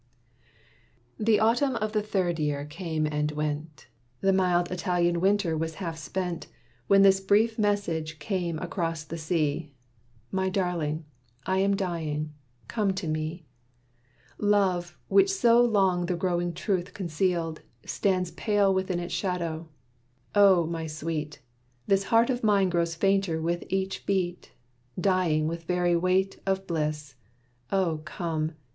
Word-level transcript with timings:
The 1.19 1.39
Autumn 1.39 1.75
of 1.75 1.91
the 1.91 2.01
third 2.01 2.39
year 2.39 2.65
came 2.65 3.05
and 3.05 3.31
went; 3.33 3.85
The 4.21 4.33
mild 4.33 4.71
Italian 4.71 5.21
winter 5.21 5.55
was 5.55 5.75
half 5.75 5.95
spent, 5.95 6.47
When 6.87 7.03
this 7.03 7.19
brief 7.19 7.59
message 7.59 8.17
came 8.17 8.57
across 8.57 9.03
the 9.03 9.19
sea: 9.19 9.75
"My 10.31 10.49
darling! 10.49 11.05
I 11.45 11.59
am 11.59 11.75
dying. 11.75 12.33
Come 12.67 12.93
to 12.93 13.07
me. 13.07 13.45
Love, 14.39 14.97
which 15.07 15.29
so 15.29 15.61
long 15.63 16.07
the 16.07 16.15
growing 16.15 16.51
truth 16.55 16.95
concealed, 16.95 17.61
Stands 17.85 18.31
pale 18.31 18.73
within 18.73 18.99
its 18.99 19.13
shadow. 19.13 19.69
O, 20.33 20.65
my 20.65 20.87
sweet! 20.87 21.43
This 21.85 22.05
heart 22.05 22.31
of 22.31 22.43
mine 22.43 22.69
grows 22.69 22.95
fainter 22.95 23.39
with 23.39 23.63
each 23.69 24.07
beat 24.07 24.53
Dying 24.99 25.47
with 25.47 25.65
very 25.65 25.95
weight 25.95 26.39
of 26.47 26.65
bliss. 26.65 27.13
O, 27.71 28.01
come! 28.03 28.53